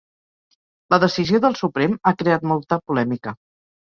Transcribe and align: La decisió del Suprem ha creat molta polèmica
La 0.93 0.97
decisió 1.03 1.41
del 1.43 1.57
Suprem 1.59 1.93
ha 2.11 2.15
creat 2.21 2.47
molta 2.53 2.79
polèmica 2.91 3.37